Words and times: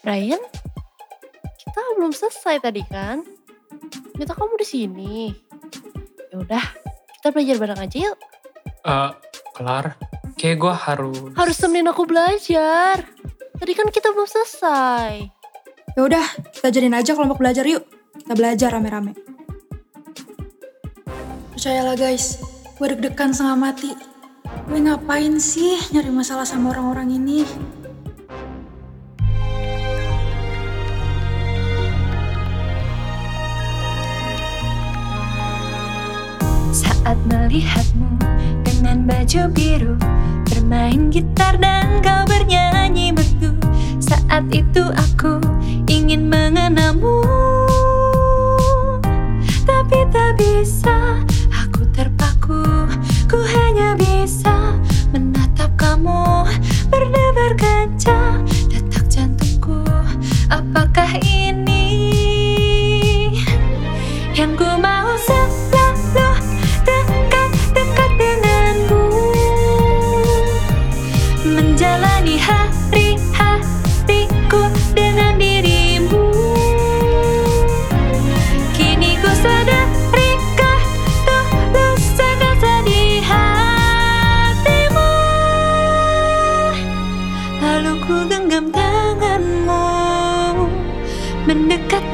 Brian, 0.00 0.40
kita 1.60 1.80
belum 2.00 2.16
selesai 2.16 2.64
tadi 2.64 2.80
kan? 2.88 3.20
Kita 4.16 4.32
kamu 4.32 4.56
di 4.56 4.66
sini. 4.66 5.28
Ya 6.32 6.40
udah, 6.40 6.64
kita 7.20 7.28
belajar 7.36 7.56
bareng 7.60 7.80
aja 7.84 7.96
yuk. 8.08 8.16
Eh, 8.80 9.10
kelar. 9.52 10.00
Kayak 10.40 10.56
gue 10.56 10.72
harus... 10.72 11.20
Harus 11.36 11.56
temenin 11.60 11.92
aku 11.92 12.08
belajar. 12.08 13.04
Tadi 13.60 13.72
kan 13.76 13.92
kita 13.92 14.08
belum 14.16 14.24
selesai. 14.24 15.28
Ya 15.92 16.00
udah, 16.00 16.24
kita 16.48 16.72
jadiin 16.72 16.96
aja 16.96 17.12
kelompok 17.12 17.44
belajar 17.44 17.68
yuk. 17.68 17.84
Kita 18.16 18.32
belajar 18.32 18.72
rame-rame. 18.72 19.12
Percayalah 21.52 21.92
guys, 21.92 22.40
gue 22.80 22.86
deg-degan 22.88 23.36
setengah 23.36 23.58
mati. 23.68 23.92
Gue 24.64 24.80
ngapain 24.80 25.36
sih 25.36 25.76
nyari 25.92 26.08
masalah 26.08 26.48
sama 26.48 26.72
orang-orang 26.72 27.20
ini? 27.20 27.44
Melihatmu 37.30 38.18
dengan 38.66 39.06
baju 39.06 39.42
biru 39.54 39.94
Bermain 40.50 41.14
gitar 41.14 41.54
dan 41.62 42.02
kau 42.02 42.19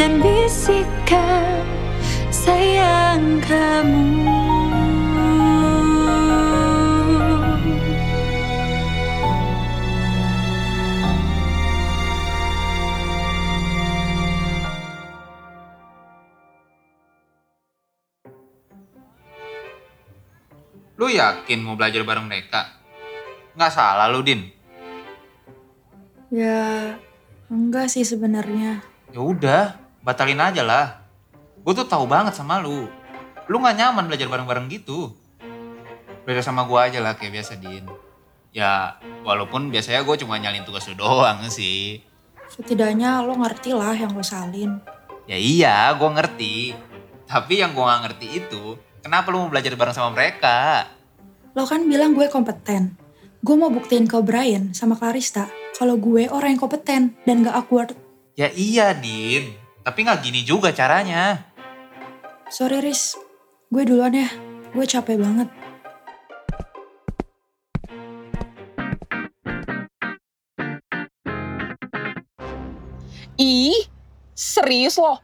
dan 0.07 0.23
bisikkan 0.23 1.67
sayang 2.31 3.43
kamu 3.43 4.39
Lu 20.97 21.11
yakin 21.11 21.67
mau 21.67 21.75
belajar 21.75 22.07
bareng 22.07 22.31
mereka? 22.31 22.79
Nggak 23.59 23.75
salah 23.75 24.07
lu, 24.07 24.23
Din. 24.23 24.55
Ya, 26.31 26.95
enggak 27.51 27.91
sih 27.91 28.07
sebenarnya. 28.07 28.81
Ya 29.13 29.21
udah, 29.21 29.86
batalin 30.07 30.39
aja 30.39 30.63
lah. 30.63 31.03
Gue 31.67 31.75
tuh 31.75 31.91
tahu 31.91 32.07
banget 32.07 32.39
sama 32.39 32.63
lu. 32.63 32.87
Lu 33.51 33.59
nggak 33.59 33.75
nyaman 33.75 34.07
belajar 34.07 34.31
bareng-bareng 34.31 34.71
gitu. 34.71 35.11
Belajar 36.23 36.47
sama 36.47 36.63
gue 36.71 36.79
aja 36.79 37.03
lah 37.03 37.19
kayak 37.19 37.43
biasa, 37.43 37.59
Din. 37.59 37.91
Ya, 38.55 39.03
walaupun 39.27 39.75
biasanya 39.75 40.07
gue 40.07 40.15
cuma 40.23 40.39
nyalin 40.39 40.63
tugas 40.63 40.87
lu 40.87 40.95
doang 40.95 41.43
sih. 41.51 42.07
Setidaknya 42.47 43.27
lo 43.27 43.35
ngerti 43.35 43.75
lah 43.75 43.99
yang 43.99 44.15
lo 44.15 44.23
salin. 44.23 44.79
Ya 45.27 45.35
iya, 45.35 45.91
gue 45.99 46.07
ngerti. 46.07 46.55
Tapi 47.27 47.59
yang 47.59 47.75
gue 47.75 47.83
nggak 47.83 48.03
ngerti 48.07 48.27
itu, 48.39 48.79
kenapa 49.03 49.35
lu 49.35 49.43
mau 49.43 49.51
belajar 49.51 49.75
bareng 49.75 49.95
sama 49.95 50.15
mereka? 50.15 50.87
Lo 51.59 51.67
kan 51.67 51.83
bilang 51.91 52.15
gue 52.15 52.31
kompeten. 52.31 52.95
Gue 53.43 53.59
mau 53.59 53.75
buktiin 53.75 54.07
ke 54.07 54.23
Brian 54.23 54.71
sama 54.71 54.95
Clarista 54.95 55.51
kalau 55.75 55.99
gue 55.99 56.31
orang 56.31 56.55
yang 56.55 56.63
kompeten 56.63 57.03
dan 57.27 57.43
gak 57.43 57.59
awkward. 57.59 57.91
Ya 58.39 58.51
iya, 58.55 58.95
Din. 58.95 59.66
Tapi 59.87 60.03
nggak 60.03 60.19
gini 60.19 60.43
juga 60.43 60.75
caranya. 60.75 61.47
Sorry 62.51 62.83
Riz, 62.83 63.15
gue 63.71 63.87
duluan 63.87 64.19
ya. 64.19 64.27
Gue 64.75 64.83
capek 64.83 65.15
banget. 65.15 65.47
Ih, 73.39 73.79
serius 74.35 74.99
loh. 74.99 75.23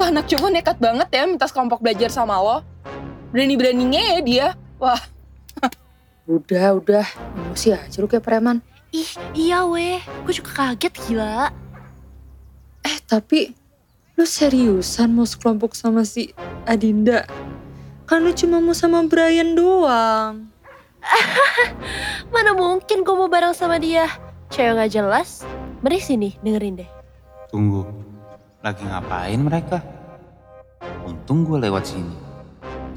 Wah, 0.00 0.08
anak 0.08 0.32
cuma 0.32 0.48
nekat 0.48 0.80
banget 0.80 1.12
ya 1.12 1.28
minta 1.28 1.44
kelompok 1.44 1.84
belajar 1.84 2.08
sama 2.08 2.40
lo. 2.40 2.64
Berani-beraninya 3.36 4.16
ya 4.16 4.18
dia. 4.24 4.48
Wah, 4.80 4.96
Udah, 6.40 6.72
udah. 6.72 7.06
Emosi 7.36 7.76
aja 7.76 8.00
lu 8.00 8.08
kayak 8.08 8.24
preman. 8.24 8.64
Ih, 8.96 9.12
iya 9.36 9.68
weh. 9.68 10.00
Gue 10.24 10.32
juga 10.32 10.56
kaget 10.56 10.94
gila. 11.04 11.52
Eh, 12.80 12.96
tapi 13.04 13.59
lu 14.20 14.28
seriusan 14.28 15.16
mau 15.16 15.24
sekelompok 15.24 15.72
sama 15.72 16.04
si 16.04 16.36
Adinda? 16.68 17.24
Kan 18.04 18.20
lu 18.20 18.36
cuma 18.36 18.60
mau 18.60 18.76
sama 18.76 19.00
Brian 19.08 19.56
doang. 19.56 20.44
Mana 22.34 22.52
mungkin 22.52 23.00
gue 23.00 23.16
mau 23.16 23.32
bareng 23.32 23.56
sama 23.56 23.80
dia. 23.80 24.12
Cewek 24.52 24.76
gak 24.76 24.92
jelas. 24.92 25.40
Mari 25.80 26.04
sini, 26.04 26.36
dengerin 26.44 26.84
deh. 26.84 26.90
Tunggu, 27.48 27.88
lagi 28.60 28.84
ngapain 28.84 29.40
mereka? 29.40 29.80
Untung 31.08 31.48
gue 31.48 31.56
lewat 31.56 31.88
sini. 31.88 32.12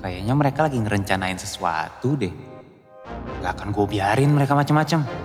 Kayaknya 0.04 0.34
mereka 0.36 0.68
lagi 0.68 0.76
ngerencanain 0.76 1.40
sesuatu 1.40 2.20
deh. 2.20 2.36
Gak 3.40 3.64
akan 3.64 3.72
gue 3.72 3.86
biarin 3.96 4.28
mereka 4.28 4.60
macem-macem. 4.60 5.23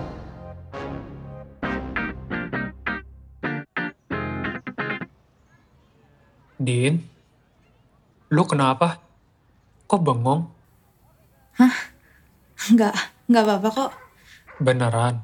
Din, 6.59 6.99
lu 8.27 8.43
kenapa? 8.43 8.99
Kok 9.87 10.01
bengong? 10.03 10.43
Enggak, 12.67 13.15
enggak 13.31 13.43
apa-apa 13.47 13.69
kok. 13.71 13.91
Beneran? 14.59 15.23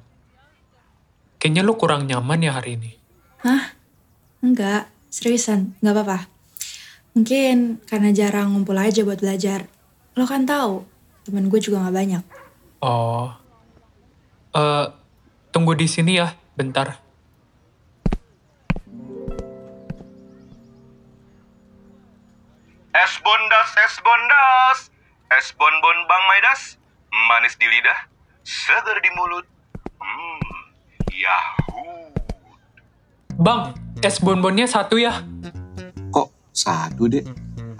Kayaknya 1.36 1.62
lu 1.68 1.76
kurang 1.76 2.08
nyaman 2.08 2.40
ya 2.40 2.56
hari 2.56 2.80
ini. 2.80 2.92
Enggak, 4.40 4.88
seriusan, 5.12 5.76
enggak 5.84 5.94
apa-apa. 6.00 6.20
Mungkin 7.20 7.84
karena 7.84 8.16
jarang 8.16 8.56
ngumpul 8.56 8.80
aja 8.80 9.04
buat 9.04 9.20
belajar. 9.20 9.68
Lo 10.16 10.24
kan 10.24 10.48
tahu, 10.48 10.88
temen 11.28 11.52
gue 11.52 11.60
juga 11.60 11.84
gak 11.84 11.96
banyak. 11.96 12.24
Oh. 12.80 13.28
Eh, 14.56 14.88
tunggu 15.52 15.76
di 15.76 15.88
sini 15.88 16.16
ya, 16.16 16.32
bentar. 16.56 17.05
Bondas, 23.26 23.70
es 23.82 23.94
bondas, 24.06 24.78
es 25.34 25.48
bonbon 25.58 25.98
Bang 26.06 26.24
Maidas, 26.30 26.78
manis 27.10 27.58
di 27.58 27.66
lidah, 27.66 28.06
seger 28.46 29.02
di 29.02 29.10
mulut. 29.18 29.46
Hmm, 29.98 30.54
yahoo. 31.10 32.14
Bang, 33.42 33.74
es 34.06 34.22
bonbonnya 34.22 34.70
satu 34.70 35.02
ya. 35.02 35.26
Kok 36.14 36.54
satu 36.54 37.10
deh? 37.10 37.26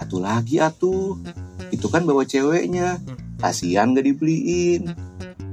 Satu 0.02 0.18
lagi 0.18 0.58
atuh. 0.58 1.14
Itu 1.70 1.86
kan 1.94 2.02
bawa 2.02 2.26
ceweknya. 2.26 2.98
Kasian 3.38 3.94
gak 3.94 4.02
dibeliin. 4.02 4.90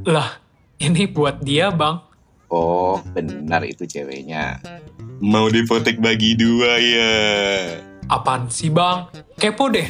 Lah, 0.10 0.42
ini 0.82 1.06
buat 1.06 1.46
dia 1.46 1.70
bang. 1.70 2.02
Oh, 2.50 2.98
benar 3.14 3.62
itu 3.62 3.86
ceweknya. 3.86 4.58
Mau 5.22 5.54
dipotek 5.54 6.02
bagi 6.02 6.34
dua 6.34 6.82
ya. 6.82 7.14
Apaan 8.10 8.48
sih 8.52 8.72
bang? 8.72 9.08
Kepo 9.40 9.72
deh. 9.72 9.88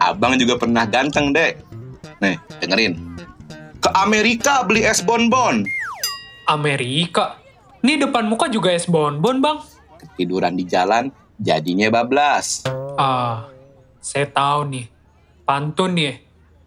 Abang 0.00 0.34
juga 0.38 0.58
pernah 0.58 0.86
ganteng, 0.88 1.30
Dek. 1.30 1.60
Nih, 2.22 2.38
dengerin. 2.58 2.94
Ke 3.78 3.90
Amerika 3.94 4.64
beli 4.64 4.82
es 4.82 5.04
bonbon. 5.04 5.66
Amerika. 6.48 7.38
Nih 7.84 8.00
depan 8.00 8.24
muka 8.26 8.48
juga 8.48 8.72
es 8.72 8.88
bonbon 8.88 9.38
bang. 9.44 9.58
Ketiduran 10.00 10.56
di 10.56 10.64
jalan, 10.64 11.12
jadinya 11.36 11.92
bablas. 11.92 12.64
Ah, 12.96 13.48
saya 14.00 14.28
tahu 14.28 14.72
nih. 14.72 14.86
Pantun 15.44 15.94
nih. 15.94 16.20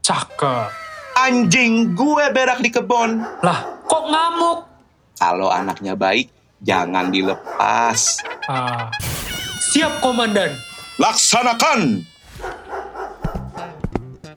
Cakep. 0.05 0.69
Anjing, 1.17 1.97
gue 1.97 2.25
berak 2.29 2.61
di 2.61 2.69
kebon. 2.69 3.17
Lah, 3.41 3.81
kok 3.89 4.05
ngamuk? 4.05 4.69
Kalau 5.17 5.49
anaknya 5.49 5.97
baik, 5.97 6.29
Jangan 6.65 7.13
dilepas. 7.13 8.17
Ah, 8.49 8.89
siap 9.61 10.01
komandan. 10.01 10.57
Laksanakan! 10.97 12.03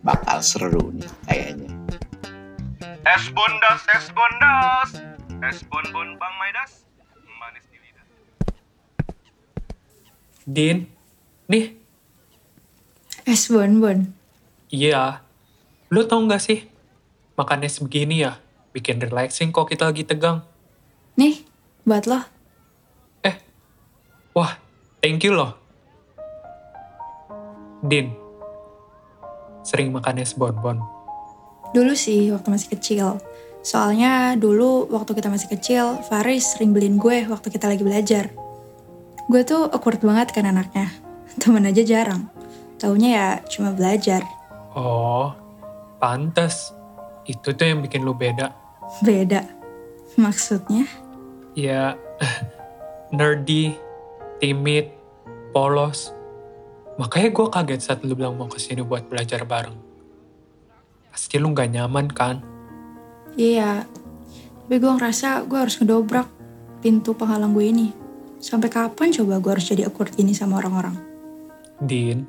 Bakal 0.00 0.38
seru 0.40 0.92
nih 0.92 1.08
kayaknya. 1.24 1.72
Es 3.04 3.24
bondas, 3.32 3.80
es 3.90 4.06
bondas. 4.12 4.90
Es 5.40 5.58
bonbon 5.64 6.16
Bang 6.16 6.34
Maidas. 6.36 6.84
Manis 7.34 7.64
di 7.68 7.78
lidah. 7.78 8.06
Din, 10.44 10.76
nih, 11.46 11.76
Es 13.24 13.48
bonbon. 13.48 14.12
iya. 14.68 15.24
Lu 15.90 16.06
tau 16.06 16.22
gak 16.24 16.38
sih, 16.38 16.70
makan 17.34 17.66
es 17.66 17.82
begini 17.82 18.22
ya, 18.22 18.38
bikin 18.70 19.02
relaxing 19.02 19.50
kok 19.50 19.66
kita 19.66 19.90
lagi 19.90 20.06
tegang. 20.06 20.46
Nih, 21.18 21.42
buat 21.82 22.06
lo. 22.06 22.22
Eh, 23.20 23.34
wah, 24.30 24.54
thank 25.00 25.26
you 25.26 25.34
loh. 25.34 25.59
Din, 27.80 28.12
sering 29.64 29.92
makan 29.92 30.20
es 30.20 30.36
bonbon. 30.36 30.80
Dulu 31.70 31.94
sih, 31.94 32.28
waktu 32.34 32.48
masih 32.50 32.68
kecil. 32.76 33.06
Soalnya 33.60 34.34
dulu 34.40 34.88
waktu 34.88 35.12
kita 35.12 35.28
masih 35.28 35.48
kecil, 35.52 36.00
Faris 36.08 36.56
sering 36.56 36.72
beliin 36.72 36.96
gue 36.96 37.28
waktu 37.28 37.52
kita 37.52 37.68
lagi 37.68 37.84
belajar. 37.84 38.32
Gue 39.30 39.46
tuh 39.46 39.68
awkward 39.70 40.00
banget 40.02 40.32
kan 40.32 40.48
anaknya. 40.48 40.90
Temen 41.40 41.68
aja 41.68 41.84
jarang. 41.84 42.26
Taunya 42.80 43.10
ya 43.12 43.28
cuma 43.46 43.70
belajar. 43.76 44.24
Oh, 44.72 45.36
pantas. 46.00 46.72
Itu 47.28 47.52
tuh 47.52 47.68
yang 47.68 47.84
bikin 47.84 48.02
lu 48.02 48.16
beda. 48.16 48.50
Beda. 49.04 49.44
Maksudnya? 50.18 50.88
Ya, 51.54 51.94
nerdy, 53.14 53.76
timid, 54.42 54.90
polos. 55.52 56.10
Makanya 57.00 57.32
gue 57.32 57.46
kaget 57.48 57.80
saat 57.80 58.04
lu 58.04 58.12
bilang 58.12 58.36
mau 58.36 58.44
ke 58.44 58.60
sini 58.60 58.84
buat 58.84 59.08
belajar 59.08 59.48
bareng. 59.48 59.72
Pasti 61.08 61.40
lu 61.40 61.48
gak 61.56 61.72
nyaman 61.72 62.12
kan? 62.12 62.44
Iya. 63.40 63.88
Tapi 64.68 64.76
gue 64.76 64.92
ngerasa 65.00 65.48
gue 65.48 65.56
harus 65.56 65.80
ngedobrak 65.80 66.28
pintu 66.84 67.16
penghalang 67.16 67.56
gue 67.56 67.64
ini. 67.64 67.88
Sampai 68.36 68.68
kapan 68.68 69.16
coba 69.16 69.40
gue 69.40 69.50
harus 69.56 69.64
jadi 69.64 69.88
awkward 69.88 70.12
gini 70.12 70.36
sama 70.36 70.60
orang-orang? 70.60 70.96
Din, 71.80 72.28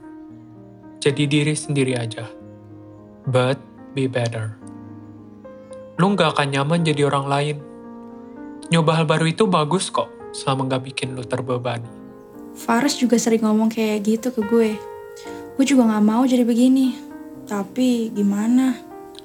jadi 1.04 1.28
diri 1.28 1.52
sendiri 1.52 2.00
aja. 2.00 2.32
But 3.28 3.60
be 3.92 4.08
better. 4.08 4.56
Lu 6.00 6.16
gak 6.16 6.40
akan 6.40 6.48
nyaman 6.48 6.88
jadi 6.88 7.12
orang 7.12 7.28
lain. 7.28 7.58
Nyoba 8.72 9.04
hal 9.04 9.06
baru 9.06 9.28
itu 9.28 9.52
bagus 9.52 9.92
kok, 9.92 10.08
selama 10.32 10.72
gak 10.72 10.88
bikin 10.88 11.12
lu 11.12 11.28
terbebani. 11.28 12.01
Faris 12.56 13.00
juga 13.00 13.16
sering 13.16 13.44
ngomong 13.44 13.72
kayak 13.72 14.04
gitu 14.04 14.28
ke 14.36 14.42
gue. 14.44 14.72
Gue 15.56 15.66
juga 15.66 15.88
gak 15.88 16.06
mau 16.06 16.24
jadi 16.28 16.44
begini. 16.44 16.96
Tapi 17.48 18.12
gimana? 18.12 18.76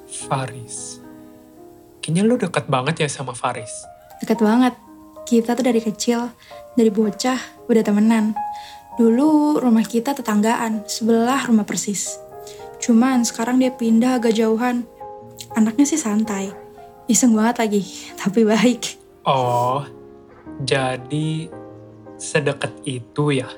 Faris. 0.07 0.99
Kayaknya 1.99 2.23
lu 2.23 2.35
deket 2.39 2.65
banget 2.71 3.03
ya 3.03 3.09
sama 3.11 3.35
Faris. 3.35 3.71
Deket 4.23 4.39
banget. 4.39 4.75
Kita 5.27 5.59
tuh 5.59 5.65
dari 5.67 5.83
kecil, 5.83 6.31
dari 6.79 6.87
bocah, 6.87 7.67
udah 7.67 7.83
temenan. 7.83 8.31
Dulu 8.95 9.59
rumah 9.59 9.83
kita 9.83 10.15
tetanggaan, 10.15 10.87
sebelah 10.87 11.43
rumah 11.51 11.67
persis. 11.67 12.15
Cuman 12.79 13.27
sekarang 13.27 13.59
dia 13.59 13.75
pindah 13.75 14.23
agak 14.23 14.39
jauhan. 14.39 14.87
Anaknya 15.53 15.83
sih 15.83 15.99
santai. 15.99 16.55
Iseng 17.11 17.35
banget 17.35 17.59
lagi, 17.59 17.83
tapi 18.23 18.47
baik. 18.47 18.95
Oh, 19.27 19.83
jadi 20.63 21.51
sedekat 22.17 22.73
itu 22.83 23.31
ya? 23.31 23.49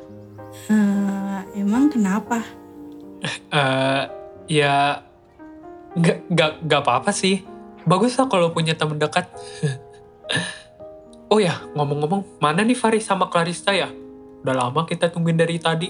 Hmm, 0.68 1.48
emang 1.56 1.90
kenapa? 1.90 2.44
Eh, 3.50 4.04
ya 4.52 5.04
nggak 5.96 6.18
nggak 6.30 6.52
nggak 6.68 6.82
apa-apa 6.84 7.12
sih. 7.12 7.42
Bagus 7.88 8.20
lah 8.20 8.30
kalau 8.30 8.54
punya 8.54 8.76
temen 8.76 9.00
dekat. 9.00 9.26
oh 11.32 11.40
ya, 11.42 11.58
ngomong-ngomong, 11.74 12.38
mana 12.38 12.62
nih 12.62 12.78
Faris 12.78 13.08
sama 13.08 13.32
Clarista 13.32 13.74
ya? 13.74 13.90
Udah 14.44 14.56
lama 14.56 14.86
kita 14.86 15.10
tungguin 15.10 15.40
dari 15.40 15.58
tadi. 15.58 15.90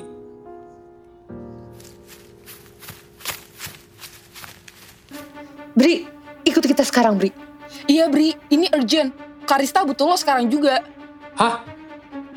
Bri, 5.75 6.03
ikut 6.43 6.63
kita 6.63 6.83
sekarang, 6.83 7.15
Bri. 7.15 7.31
Iya 7.87 8.11
Bri, 8.11 8.35
ini 8.51 8.67
urgent. 8.75 9.15
Karista 9.47 9.81
butuh 9.81 10.11
lo 10.11 10.15
sekarang 10.19 10.51
juga. 10.51 10.83
Hah? 11.39 11.78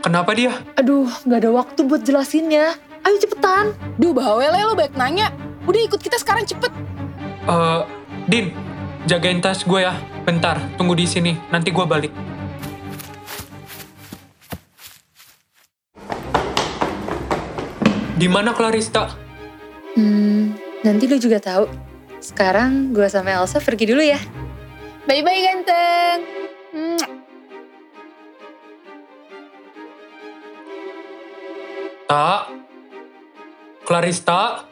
Kenapa 0.03 0.35
dia? 0.35 0.51
Aduh, 0.75 1.07
nggak 1.23 1.47
ada 1.47 1.51
waktu 1.55 1.81
buat 1.87 2.03
jelasinnya. 2.03 2.75
Ayo 3.07 3.17
cepetan. 3.23 3.71
Duh 4.03 4.11
bawel 4.11 4.51
ya 4.51 4.67
lo 4.67 4.75
baik 4.75 4.99
nanya. 4.99 5.31
Udah 5.63 5.79
ikut 5.79 6.03
kita 6.03 6.19
sekarang 6.19 6.43
cepet. 6.43 6.75
Eh, 7.47 7.81
Din, 8.27 8.51
jagain 9.07 9.39
tas 9.39 9.63
gue 9.63 9.79
ya. 9.79 9.95
Bentar, 10.27 10.59
tunggu 10.75 10.99
di 10.99 11.07
sini. 11.07 11.39
Nanti 11.55 11.71
gue 11.71 11.87
balik. 11.87 12.11
Di 18.19 18.27
mana 18.27 18.55
Clarista? 18.55 19.07
Hmm, 19.95 20.55
nanti 20.83 21.07
lu 21.07 21.19
juga 21.19 21.39
tahu. 21.39 21.71
Sekarang 22.19 22.91
gue 22.91 23.07
sama 23.07 23.35
Elsa 23.39 23.59
pergi 23.59 23.87
dulu 23.87 24.03
ya. 24.03 24.19
Bye-bye 25.07 25.41
ganteng. 25.47 26.32
Tak. 32.13 32.45
Clarista. 33.89 34.69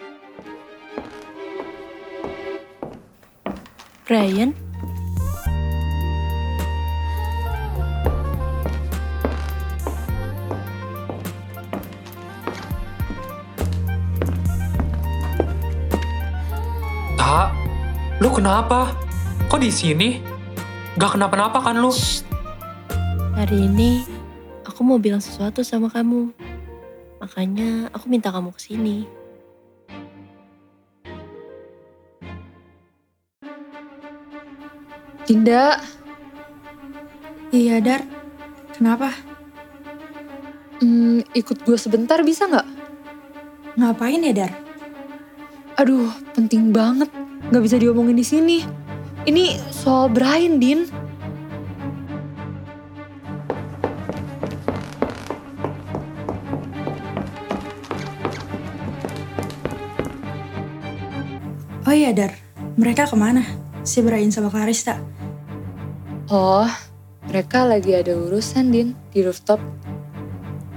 Brian, 4.04 4.52
Tak. 17.16 17.56
Lu 18.20 18.28
kenapa? 18.36 18.92
Kok 19.48 19.64
di 19.64 19.72
sini? 19.72 20.20
Gak 21.00 21.16
kenapa-napa 21.16 21.56
kan 21.64 21.80
lu? 21.80 21.88
hari 23.32 23.64
ini 23.64 24.04
aku 24.68 24.84
mau 24.84 25.00
bilang 25.00 25.24
sesuatu 25.24 25.64
sama 25.64 25.88
kamu. 25.88 26.49
Makanya 27.20 27.92
aku 27.92 28.08
minta 28.08 28.32
kamu 28.32 28.50
ke 28.56 28.60
sini. 28.60 29.04
Dinda, 35.28 35.78
Iya, 37.50 37.82
Dar. 37.82 38.02
Kenapa? 38.74 39.10
hmm, 40.80 41.28
ikut 41.36 41.66
gue 41.66 41.76
sebentar 41.76 42.22
bisa 42.24 42.48
nggak? 42.48 42.68
Ngapain 43.76 44.22
ya, 44.22 44.32
Dar? 44.32 44.52
Aduh, 45.76 46.08
penting 46.32 46.70
banget. 46.70 47.10
Nggak 47.50 47.62
bisa 47.66 47.76
diomongin 47.76 48.16
di 48.16 48.26
sini. 48.26 48.58
Ini 49.26 49.58
soal 49.74 50.08
Brian, 50.08 50.62
Din. 50.62 50.86
Oh 61.90 61.96
iya, 61.98 62.14
Dar. 62.14 62.30
Mereka 62.78 63.10
ke 63.10 63.18
mana? 63.18 63.42
Si 63.82 63.98
Brian 63.98 64.30
sama 64.30 64.46
Clarista. 64.46 64.94
Oh, 66.30 66.70
mereka 67.26 67.66
lagi 67.66 67.98
ada 67.98 68.14
urusan, 68.14 68.70
Din, 68.70 68.94
di 69.10 69.26
rooftop. 69.26 69.58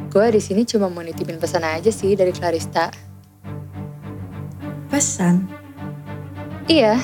Gue 0.10 0.34
di 0.34 0.42
sini 0.42 0.66
cuma 0.66 0.90
mau 0.90 1.06
nitipin 1.06 1.38
pesan 1.38 1.70
aja 1.70 1.94
sih 1.94 2.18
dari 2.18 2.34
Clarista. 2.34 2.90
Pesan. 4.90 5.46
Iya, 6.66 6.98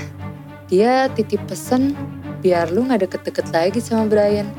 dia 0.65 1.05
titip 1.13 1.45
pesan 1.45 1.93
biar 2.41 2.73
lu 2.73 2.89
nggak 2.89 3.05
deket-deket 3.05 3.53
lagi 3.53 3.77
sama 3.77 4.09
Brian. 4.09 4.49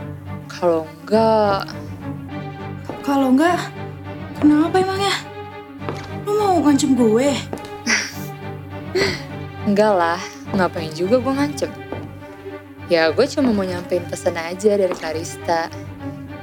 Kalau 0.47 0.87
enggak, 1.03 1.67
Kalau 3.03 3.35
enggak, 3.35 3.59
kenapa 4.39 4.79
emangnya? 4.79 5.15
Lu 6.23 6.39
mau 6.39 6.63
ngancem 6.63 6.95
gue? 6.95 7.35
Enggak 9.69 9.93
lah, 9.93 10.21
ngapain 10.57 10.93
juga 10.97 11.21
gue 11.21 11.33
ngancem. 11.33 11.71
Ya 12.89 13.13
gue 13.13 13.27
cuma 13.29 13.53
mau 13.53 13.63
nyampein 13.63 14.03
pesan 14.09 14.41
aja 14.41 14.75
dari 14.81 14.97
Karista. 14.97 15.69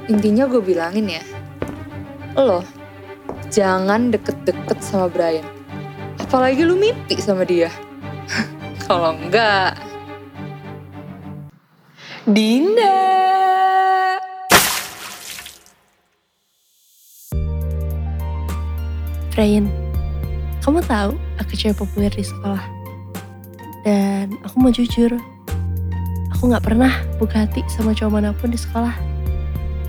Intinya 0.06 0.48
gue 0.48 0.62
bilangin 0.62 1.20
ya, 1.20 1.24
lo 2.38 2.64
jangan 3.48 4.12
deket-deket 4.12 4.78
sama 4.84 5.08
Brian. 5.08 5.44
Apalagi 6.20 6.62
lu 6.64 6.76
mimpi 6.76 7.16
sama 7.18 7.44
dia. 7.44 7.72
Kalau 8.84 9.16
enggak... 9.16 9.76
Dinda! 12.28 13.00
Brian, 19.32 19.70
kamu 20.60 20.84
tahu 20.84 21.16
aku 21.40 21.52
cewek 21.56 21.78
populer 21.80 22.12
di 22.12 22.26
sekolah. 22.26 22.77
Dan 23.86 24.34
aku 24.42 24.56
mau 24.58 24.72
jujur, 24.74 25.14
aku 26.34 26.42
gak 26.50 26.64
pernah 26.66 26.92
buka 27.18 27.46
hati 27.46 27.62
sama 27.70 27.94
cowok 27.94 28.12
mana 28.12 28.30
pun 28.34 28.50
di 28.50 28.58
sekolah. 28.58 28.94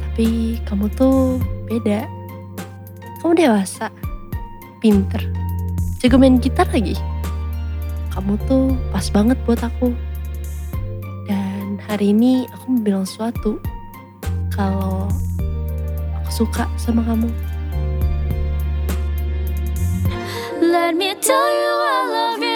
Tapi 0.02 0.60
kamu 0.68 0.90
tuh 0.94 1.42
beda. 1.68 2.06
Kamu 3.20 3.36
dewasa, 3.36 3.92
pinter, 4.80 5.20
jago 6.00 6.16
main 6.16 6.40
gitar 6.40 6.68
lagi. 6.72 6.96
Kamu 8.16 8.40
tuh 8.48 8.76
pas 8.92 9.06
banget 9.12 9.36
buat 9.44 9.60
aku. 9.60 9.92
Dan 11.28 11.78
hari 11.86 12.16
ini 12.16 12.48
aku 12.50 12.66
mau 12.74 12.82
bilang 12.82 13.06
sesuatu. 13.06 13.60
Kalau 14.56 15.08
aku 16.20 16.32
suka 16.32 16.68
sama 16.80 17.04
kamu. 17.04 17.30
Let 20.60 20.96
me 20.96 21.16
tell 21.20 21.48
you 21.48 21.74
I 21.80 22.00
love 22.12 22.44
you 22.44 22.49